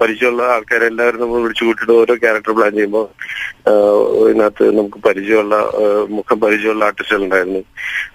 പരിചയമുള്ള 0.00 0.42
ആൾക്കാരെ 0.54 0.86
എല്ലാവരും 0.86 1.20
നമ്മൾ 1.20 1.42
വിളിച്ചു 1.44 1.64
കൂട്ടിയിട്ട് 1.64 1.96
ഓരോ 2.02 2.14
ക്യാരക്ടർ 2.14 2.52
പ്ലാൻ 2.58 2.72
ചെയ്യുമ്പോൾ 2.78 3.04
ഇതിനകത്ത് 4.28 4.64
നമുക്ക് 4.78 5.00
പരിചയമുള്ള 5.08 5.56
മുഖം 6.16 6.40
പരിചയമുള്ള 6.40 6.84
ആർട്ടിസ്റ്റുകൾ 6.84 7.24
ഉണ്ടായിരുന്നു 7.26 7.62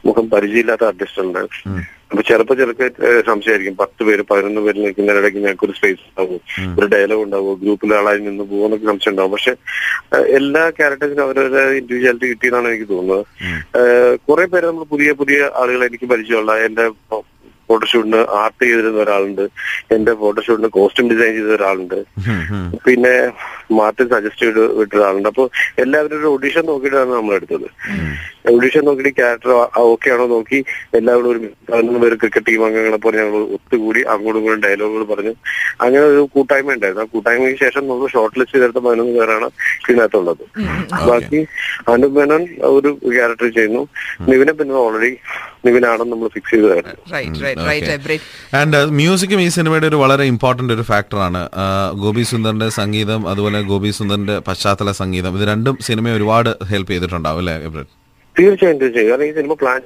മുഖം 0.05 0.25
പരിചയമില്ലാത്ത 0.33 0.85
ആർട്ടിസ്റ്റുകൾ 0.89 1.29
ഉണ്ടായിരുന്നു 1.29 1.85
അപ്പൊ 2.11 2.21
ചിലപ്പോ 2.27 2.53
ചിലക്ക് 2.55 2.85
സംശയമായിരിക്കും 3.29 3.77
പത്ത് 3.79 4.01
പേര് 4.07 4.23
പതിനൊന്ന് 4.29 4.61
പേര് 4.65 4.77
നിൽക്കുന്നതിനിടയ്ക്ക് 4.83 5.39
ഞങ്ങൾക്ക് 5.45 5.65
ഒരു 5.65 5.73
സ്പേസ് 5.77 6.03
ഉണ്ടാവും. 6.09 6.39
ഒരു 6.77 6.87
ഡയലോഗ് 6.93 7.23
ഉണ്ടാവും. 7.23 7.55
ഗ്രൂപ്പിൽ 7.63 7.93
ആളായി 7.95 8.19
നിന്ന് 8.27 8.43
പോകുന്നൊക്കെ 8.51 8.87
സംശയം 8.91 9.13
ഉണ്ടാവും. 9.13 9.31
പക്ഷെ 9.31 9.53
എല്ലാ 10.37 10.63
ക്യാരക്ടേഴ്സിനും 10.77 11.25
അവരവരുടെ 11.25 11.63
ഇൻഡിവിജ്വാലിറ്റി 11.79 12.29
കിട്ടിയെന്നാണ് 12.31 12.69
എനിക്ക് 12.73 12.87
തോന്നുന്നത്. 12.93 13.25
കുറെ 14.27 14.45
പേര് 14.53 14.65
നമ്മൾ 14.65 14.85
പുതിയ 14.93 15.11
പുതിയ 15.21 15.39
ആളുകളെ 15.61 15.89
എനിക്ക് 15.91 16.09
പരിചയമുള്ള 16.13 16.55
എന്റെ 16.67 16.85
ഫോട്ടോഷൂട്ടിന് 17.67 18.21
ആർട്ട് 18.41 18.61
ചെയ്തിരുന്ന 18.63 18.99
ഒരാളുണ്ട്. 18.99 19.43
എന്റെ 19.91 20.13
ഫോട്ടോഷൂട്ടിന് 20.13 20.69
കോസ്റ്റ്യൂം 20.77 21.09
ഡിസൈൻ 21.11 21.33
ചെയ്ത 21.37 21.51
ഒരാളുണ്ട്. 21.59 21.99
പിന്നെ 22.85 23.15
മാർട്ടിൻ 23.79 24.07
സജസ്റ്റ് 24.13 24.43
ചെയ്ത് 24.45 24.63
വിട്ടൊരാളുണ്ട് 24.79 25.29
അപ്പോൾ 25.31 25.47
അപ്പൊ 25.47 25.81
എല്ലാവരും 25.81 26.15
ഒരു 26.19 26.27
ഓഡീഷൻ 26.35 26.63
നോക്കിയിട്ടാണ് 26.69 27.11
നമ്മൾ 27.17 27.33
എടുത്തത്. 27.37 27.65
ഓഡീഷൻ 28.53 28.83
നോക്കിയിട്ട് 28.87 29.11
ക്യാരക്ടർ 29.19 29.51
ഓക്കെ 29.91 30.07
ആണോ 30.13 30.25
നോക്കി 30.33 30.59
എല്ലാവരും 30.99 31.29
ഒരു 31.31 31.39
പതിനൊന്ന് 31.69 31.99
പേര് 32.03 32.15
ക്രിക്കറ്റ് 32.21 32.47
ടീം 32.47 32.61
അംഗങ്ങളെ 32.67 32.99
പോലെ 33.05 33.17
ഞങ്ങൾ 33.21 33.41
ഒത്തുകൂടി 33.55 34.01
അങ്ങോട്ടും 34.13 34.39
ഇങ്ങോട്ടും 34.41 34.63
ഡയലോഗുകൾ 34.65 35.03
പറഞ്ഞു. 35.11 35.33
അങ്ങനെ 35.83 36.03
ഒരു 36.11 36.21
കൂട്ടായ്മ 36.35 36.75
ഉണ്ടായിരുന്നു. 36.77 37.03
ആ 37.05 37.09
കൂട്ടായ്മയ്ക്ക് 37.15 37.59
ശേഷം 37.65 37.83
നമ്മൾ 37.89 38.07
ഷോർട്ട് 38.15 38.37
ലിസ്റ്റ് 38.39 38.55
ചെയ്തെടുത്ത 38.57 38.81
പതിനൊന്ന് 38.87 39.13
പേരാണ് 39.19 39.49
ഇതിനകത്തുള്ളത്. 39.89 40.43
ബാക്കി 41.09 41.41
അനു 41.93 42.09
മേനോൻ 42.17 42.45
ഒരു 42.77 42.91
ക്യാരക്ടർ 43.17 43.49
ചെയ്യുന്നു. 43.57 43.83
നിവിനെ 44.31 44.55
പിന്നെ 44.61 44.75
ഓൾറെഡി 44.85 45.11
നിവിനാണെന്ന് 45.67 46.13
നമ്മൾ 46.13 46.29
ഫിക്സ് 46.35 46.53
ചെയ്തതായിരുന്നു. 46.55 47.03
റൈറ്റ് 47.15 47.43
റൈറ്റ് 47.69 48.09
റൈറ്റ് 48.11 48.23
ആൻഡ് 48.61 48.81
മ്യൂസിക്കും 49.01 49.39
ഈ 49.45 49.49
സിനിമയുടെ 49.57 49.87
ഒരു 49.91 49.99
വളരെ 50.05 50.25
ഇമ്പോർട്ടന്റ് 50.33 50.73
ഒരു 50.77 50.85
ഫാക്ടറാണ് 50.91 51.43
ഗോപി 52.03 52.25
സുന്ദറിന്റെ 52.31 52.69
സംഗീതം 52.81 53.21
അതുപോലെ 53.33 53.56
ഗോപി 53.71 53.91
സുന്ദറിന്റെ 53.99 54.37
പശ്ചാത്തല 54.47 54.91
സംഗീതം. 55.01 55.37
ഇത് 55.39 55.47
രണ്ടും 55.53 55.77
സിനിമയെ 55.89 56.15
ഒരുപാട് 56.19 56.51
ഹെൽപ്പ് 56.71 56.91
ചെയ്തിട്ടുണ്ടാവും 56.91 57.41
അല്ലേ 57.43 57.85
തീർച്ചയായും 58.35 58.79
തീർച്ചയായും. 58.81 59.21
ഈ 59.27 59.31
സിനിമ 59.35 59.53
പ്ലാൻ 59.61 59.79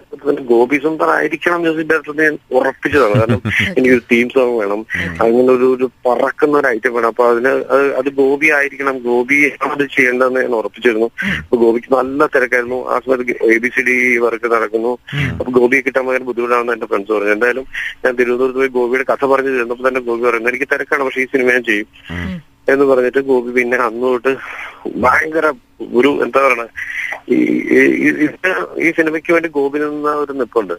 ഗോപി 0.50 0.78
സുന്ദർ 0.86 1.10
ആയിരിക്കണം 1.10 1.60
മ്യൂസിക് 1.64 1.90
ഡയറക്ടർ 1.92 2.16
ഞാൻ 2.22 2.34
ഉറപ്പിച്ചതാണ്. 2.58 3.16
കാരണം 3.20 3.42
എനിക്കൊരു 3.78 4.04
തീം 4.12 4.28
സോങ് 4.34 4.56
വേണം. 4.62 4.82
അങ്ങനെ 5.26 5.50
ഒരു 5.54 5.68
ഒരു 5.76 5.88
പറക്കുന്ന 6.08 6.58
ഒരു 6.62 6.68
ഐറ്റം 6.68 6.94
വേണം. 6.96 7.08
അപ്പൊ 7.14 7.26
അതിന് 7.32 7.52
അത് 7.76 7.86
അത് 8.00 8.10
ഗോപി 8.20 8.48
ആയിരിക്കണം. 8.58 9.00
ഗോപി 9.08 9.38
അത് 9.70 9.86
ചെയ്യേണ്ടതെന്ന് 9.96 10.42
ഞാൻ 10.46 10.56
ഉറപ്പിച്ചിരുന്നു. 10.60 11.10
അപ്പൊ 11.44 11.58
ഗോപിക്ക് 11.64 11.92
നല്ല 11.96 12.28
തിരക്കായിരുന്നു. 12.36 12.88
ആ 12.94 13.00
സമയത്ത് 13.06 13.38
A 13.56 13.58
B 13.58 13.72
C 13.78 13.82
D 13.90 13.98
work 14.26 14.48
നടക്കുന്നു. 14.56 14.94
അപ്പൊ 15.40 15.52
ഗോപിയെ 15.60 15.82
കിട്ടാൻ 15.88 16.06
ഭയങ്കര 16.10 16.28
ബുദ്ധിമുട്ടാണെന്ന് 16.32 16.74
എന്റെ 16.78 16.90
ഫ്രണ്ട്സ് 16.94 17.14
പറഞ്ഞു. 17.16 17.34
എന്തായാലും 17.38 17.68
ഞാൻ 18.06 18.14
തിരുവനന്തപുരത്ത് 18.20 18.62
പോയി 18.64 18.74
ഗോപിയുടെ 18.80 19.08
കഥ 19.14 19.26
പറഞ്ഞു 19.26 19.54
തരുന്നപ്പോൾ 19.58 19.88
തന്നെ 19.90 20.02
ഗോപി 20.10 20.24
പറയുന്നു 20.30 20.52
എനിക്ക് 20.54 20.70
തിരക്കാണ് 20.76 21.06
പക്ഷെ 21.08 21.22
ഈ 21.22 21.30
സിനിമ 21.36 21.50
ഞാൻ 21.58 21.64
ചെയ്യും. 21.72 21.90
എന്ന് 22.68 22.86
പറഞ്ഞിട്ട് 22.86 23.22
ഗോപി 23.22 23.52
പിന്നെ 23.52 23.78
അന്ന് 23.82 24.08
തൊട്ട് 24.08 24.32
ഭയങ്കര 24.98 25.46
ഒരു 25.98 26.10
എന്താ 26.24 26.40
പറയണ? 26.44 26.64
ഈ 27.30 27.38
ഈ- 28.82 28.92
സിനിമയ്ക്ക് 28.92 29.32
വേണ്ടി 29.34 29.50
ഗോപി 29.56 29.78
നിന്ന 29.82 30.10
ഒരു 30.22 30.34
നിപ്പുണ്ട് 30.40 30.74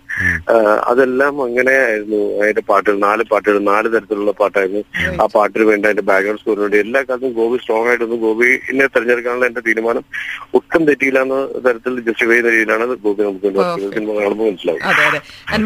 അതെല്ലാം 0.87 1.35
അങ്ങനെയായിരുന്നു 1.45 2.21
അതിന്റെ 2.41 2.63
പാട്ടുകൾ 2.69 2.97
നാല് 3.05 3.25
പാട്ടുകൾ 3.31 3.59
നാല് 3.69 3.89
തരത്തിലുള്ള 3.93 4.33
പാട്ടായിരുന്നു. 4.41 4.83
ആ 5.17 5.27
പാട്ടിന് 5.35 5.65
വേണ്ടി 5.69 5.87
അതിന്റെ 5.89 6.05
ബാക്ക്ഗ്രൗണ്ട് 6.09 6.43
സ്കോറിന് 6.43 6.65
വേണ്ടി 6.65 6.79
എല്ലാ 6.83 7.01
കാലത്തും 7.03 7.33
ഗോപി 7.39 7.59
സ്ട്രോങ് 7.63 7.89
ആയിട്ടൊന്നും 7.89 8.21
ഗോപിനെ 8.25 8.87
തെരഞ്ഞെടുക്കാനുള്ള 8.95 9.47
എന്റെ 9.47 9.63
തീരുമാനം 9.69 10.05
ഒട്ടും 10.55 10.83
തെറ്റിയില്ല 10.89 11.21
എന്ന 11.27 11.37
തരത്തിൽ 11.67 11.93
ജസ്റ്റിഫൈ 12.01 12.33
ചെയ്യുന്ന 12.33 12.53
രീതിയിലാണ് 12.53 12.71
ഗോപി 13.05 13.23
നമുക്ക് 13.23 13.49
സിനിമ 13.89 14.11
കാണുമ്പോൾ 14.19 14.47
മനസ്സിലാവും. 14.49 14.81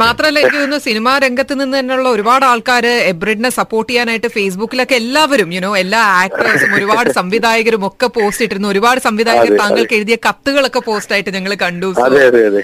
മാത്രമല്ല 0.01 0.39
എനിക്ക് 0.41 0.57
തോന്നുന്നു 0.57 0.81
സിനിമാ 0.87 1.13
രംഗത്ത് 1.25 1.55
നിന്ന് 1.61 1.77
തന്നെയുള്ള 1.79 2.09
ഒരുപാട് 2.15 2.45
ആൾക്കാർ 2.47 2.85
എബ്രിഡിനെ 3.11 3.51
സപ്പോർട്ട് 3.57 3.91
ചെയ്യാനായിട്ട് 3.91 4.29
ഫേസ്ബുക്കിലൊക്കെ 4.35 4.97
എല്ലാവരും 5.01 5.51
യുനോ 5.55 5.71
എല്ലാ 5.79 6.01
ആക്ടേഴ്സും 6.21 6.73
ഒരുപാട് 6.79 7.11
സംവിധായകരും 7.19 7.83
ഒക്കെ 7.89 8.07
പോസ്റ്റ് 8.15 8.45
ഇട്ടിരുന്നു. 8.47 8.69
ഒരുപാട് 8.69 9.01
സംവിധായകർ 9.01 9.26
സംവിധായകർ 9.27 9.53
അതെ, 9.53 9.61
താങ്കൾക്ക് 9.63 9.97
എഴുതിയ 10.01 10.19
കത്തുകളൊക്കെ 10.27 10.83
പോസ്റ്റ് 10.89 11.15
ആയിട്ട് 11.17 11.33
ഞങ്ങൾ 11.39 11.55
കണ്ടു. 11.65 11.91
അതെ 12.07 12.21
അതെ 12.31 12.43
അതെ. 12.51 12.63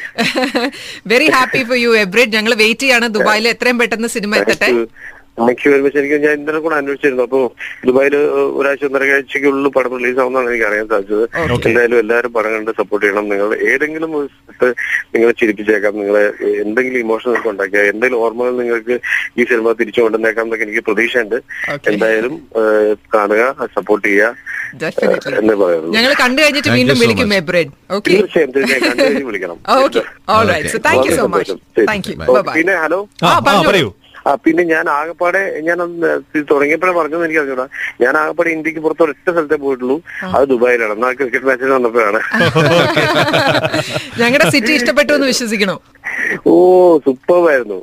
Very 1.12 1.28
happy 1.36 1.62
for 1.70 1.80
you 1.86 1.94
Abrid 2.04 2.36
ഞങ്ങൾ 2.38 2.54
വെയിറ്റ് 2.64 2.84
ചെയ്യാണ് 2.86 3.08
ദുബായിൽ 3.16 3.48
എത്രയും 3.54 3.80
പെട്ടെന്ന് 3.82 4.10
സിനിമ 4.18 4.36
എത്തട്ടെ. 4.42 4.70
താങ്ക് 5.40 5.62
യു 5.64 5.70
വെരി 5.72 5.82
മച്ച് 5.84 6.00
ഞാൻ 6.24 6.34
ഇന്നലെ 6.38 6.58
കൂടെ 6.64 6.76
അന്വേഷിച്ചിരുന്നു. 6.78 7.22
അപ്പൊ 7.28 7.38
ദുബായിൽ 7.88 8.14
ഒരാഴ്ച 8.58 8.84
ഒന്നരയാഴ്ചക്കുള്ളിൽ 8.88 9.68
പടം 9.76 9.92
റിലീസ് 9.98 10.20
ആവുന്നതാണ് 10.22 10.50
എനിക്ക് 10.50 10.66
അറിയാൻ 10.68 10.86
സാധിച്ചത്. 10.90 11.24
എന്തായാലും 11.68 11.98
എല്ലാവരും 12.02 12.32
പടം 12.34 12.50
കണ്ട് 12.56 12.70
സപ്പോർട്ട് 12.80 13.04
ചെയ്യണം. 13.04 13.28
നിങ്ങൾ 13.32 13.48
ഏതെങ്കിലും 13.72 14.10
ഒരു 14.18 14.28
സ്ഥലത്ത് 14.34 14.68
നിങ്ങളെ 15.14 15.34
ചിരിപ്പിച്ചേക്കാം. 15.40 15.94
നിങ്ങളെ 16.00 16.24
എന്തെങ്കിലും 16.64 17.00
ഇമോഷൻ 17.04 17.28
നിങ്ങൾക്ക് 17.30 17.52
ഉണ്ടാക്കിയാൽ 17.54 17.88
എന്തെങ്കിലും 17.92 18.24
ഓർമ്മകൾ 18.26 18.54
നിങ്ങൾക്ക് 18.62 18.96
ഈ 19.38 19.48
സിനിമ 19.52 19.72
തിരിച്ചു 19.80 20.02
കൊണ്ടുവന്നേക്കാം 20.04 20.46
എന്നൊക്കെ 20.46 20.66
എനിക്ക് 20.68 20.84
പ്രതീക്ഷയുണ്ട്. 20.88 21.38
എന്തായാലും 21.92 22.34
കാണുക 23.16 23.42
സപ്പോർട്ട് 23.78 24.06
ചെയ്യുക. 24.08 24.51
ഞങ്ങൾ 25.94 26.12
കണ്ടു 26.20 26.38
കഴിഞ്ഞിട്ട് 26.42 26.70
വീണ്ടും 26.70 27.00
വിളിക്കും 27.02 27.34
Abrid 27.34 27.72
okay 27.96 28.14
okay 29.78 30.02
all 30.34 30.46
right 30.52 30.70
so 30.74 30.80
thank 30.86 31.06
you 31.06 31.14
so 31.16 31.26
much. 31.34 31.56
Thank 31.88 32.08
you 32.10 32.14
bye 32.20 32.52
പിന്നെ 32.56 32.76
ഹലോ. 32.84 33.00
പറയൂ. 33.68 33.90
ആ 34.26 34.32
പിന്നെ 34.44 34.62
ഞാൻ 34.64 34.84
ആകെപ്പാടെ 34.96 35.40
ഞാൻ 35.66 35.78
തുടങ്ങിയപ്പോഴേ 36.50 36.92
പറഞ്ഞു 36.98 37.16
എനിക്ക് 37.26 37.40
അറിഞ്ഞൂടാ. 37.40 37.64
ഞാൻ 38.02 38.12
ആകെപ്പാടെ 38.20 38.50
ഇന്ത്യയ്ക്ക് 38.56 38.82
പുറത്ത് 38.84 39.02
ഒരൊറ്റ 39.06 39.26
സ്ഥലത്തേ 39.26 39.58
പോയിട്ടുള്ളൂ. 39.64 39.96
അത് 40.28 40.44
ദുബായിലാണ്. 40.52 40.92
എന്നാൽ 40.96 41.14
ക്രിക്കറ്റ് 41.20 41.46
മാച്ചിന് 41.48 41.74
വന്നപ്പോഴാണ്. 41.76 42.20
ഞങ്ങളുടെ 44.20 44.46
സിറ്റി 44.54 44.72
ഇഷ്ടപ്പെട്ടു 44.78 45.12
എന്ന് 45.16 45.28
വിശ്വസിക്കണോ? 45.32 45.76
ഓ 46.46 46.54
സൂപ്പർവായിരുന്നു 47.06 47.78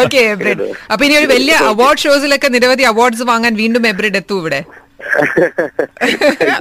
ഓക്കെ 0.00 0.20
എബ്രിഡ് 0.32 0.66
അപ്പൊ 0.92 1.02
ഇനി 1.06 1.16
ഒരു 1.20 1.28
വലിയ 1.34 1.54
അവാർഡ് 1.70 2.02
ഷോസിലൊക്കെ 2.04 2.48
നിരവധി 2.56 2.86
അവാർഡ്സ് 2.92 3.26
വാങ്ങാൻ 3.30 3.54
വീണ്ടും 3.62 3.86
എബ്രിഡ് 3.92 4.20
എത്തും 4.22 4.38
ഇവിടെ. 4.42 4.60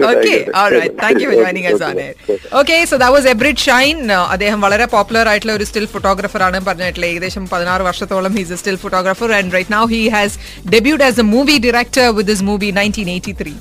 Okay 0.10 0.34
thank 1.00 1.20
you 1.22 1.28
for 1.28 1.38
joining 1.38 1.70
us 1.72 1.82
on 1.82 2.00
air 2.00 2.14
okay 2.60 2.76
so 2.90 2.96
that 3.02 3.16
was 3.16 3.30
Abrid 3.32 3.64
Shine 3.66 3.98
അദ്ദേഹം 4.34 4.60
വളരെ 4.62 4.86
പോപ്പുലർ 4.94 5.28
ആയിട്ടുള്ള 5.32 5.54
ഒരു 5.58 5.66
സ്റ്റിൽ 5.70 5.88
ഫോട്ടോഗ്രാഫർ 5.94 6.44
ആണ് 6.48 6.60
പറഞ്ഞിട്ടുള്ളത് 6.68 7.10
ഏകദേശം 7.10 7.46
പതിനാറ് 7.54 7.86
വർഷത്തോളം 7.90 8.36
he's 8.38 8.54
a 8.54 8.60
still 8.62 8.78
photographer 8.84 9.32
and 9.40 9.54
right 9.58 9.74
now 9.74 9.84
he 9.94 10.02
has 10.16 10.38
debuted 10.70 11.06
as 11.10 11.20
a 11.20 11.28
movie 11.34 11.58
director 11.66 12.08
with 12.18 12.30
this 12.32 12.46
movie 12.52 12.70
nineteen 12.80 13.10
eighty 13.16 13.36
three 13.42 13.56